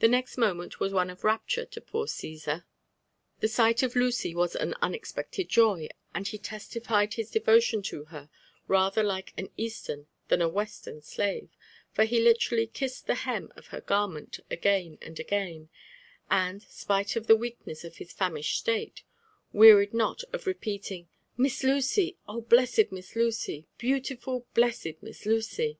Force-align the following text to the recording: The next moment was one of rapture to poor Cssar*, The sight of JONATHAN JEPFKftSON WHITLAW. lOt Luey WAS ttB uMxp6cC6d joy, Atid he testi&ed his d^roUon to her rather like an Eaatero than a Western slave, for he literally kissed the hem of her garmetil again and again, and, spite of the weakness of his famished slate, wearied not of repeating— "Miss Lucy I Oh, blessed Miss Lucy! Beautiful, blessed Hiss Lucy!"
The 0.00 0.08
next 0.08 0.36
moment 0.36 0.80
was 0.80 0.92
one 0.92 1.08
of 1.08 1.22
rapture 1.22 1.64
to 1.66 1.80
poor 1.80 2.06
Cssar*, 2.06 2.64
The 3.38 3.46
sight 3.46 3.84
of 3.84 3.92
JONATHAN 3.92 3.92
JEPFKftSON 3.92 3.94
WHITLAW. 3.94 4.10
lOt 4.10 4.20
Luey 4.26 4.34
WAS 4.34 4.54
ttB 4.56 4.74
uMxp6cC6d 4.74 5.48
joy, 5.48 5.88
Atid 6.16 6.26
he 6.26 6.38
testi&ed 6.38 7.14
his 7.14 7.30
d^roUon 7.32 7.84
to 7.84 8.04
her 8.06 8.28
rather 8.66 9.04
like 9.04 9.32
an 9.38 9.50
Eaatero 9.56 10.06
than 10.26 10.42
a 10.42 10.48
Western 10.48 11.00
slave, 11.00 11.50
for 11.92 12.02
he 12.02 12.18
literally 12.20 12.66
kissed 12.66 13.06
the 13.06 13.14
hem 13.22 13.52
of 13.54 13.68
her 13.68 13.80
garmetil 13.80 14.40
again 14.50 14.98
and 15.00 15.20
again, 15.20 15.68
and, 16.28 16.62
spite 16.64 17.14
of 17.14 17.28
the 17.28 17.36
weakness 17.36 17.84
of 17.84 17.98
his 17.98 18.12
famished 18.12 18.64
slate, 18.64 19.04
wearied 19.52 19.94
not 19.94 20.24
of 20.32 20.44
repeating— 20.44 21.08
"Miss 21.36 21.62
Lucy 21.62 22.16
I 22.28 22.32
Oh, 22.32 22.40
blessed 22.40 22.90
Miss 22.90 23.14
Lucy! 23.14 23.68
Beautiful, 23.78 24.48
blessed 24.54 24.88
Hiss 25.02 25.24
Lucy!" 25.24 25.78